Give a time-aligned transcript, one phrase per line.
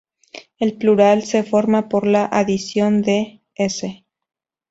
[0.57, 4.03] El plural se forma por la adición de "-s".